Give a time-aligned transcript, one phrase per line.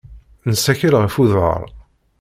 [0.49, 1.63] Nessakel ɣef uḍar.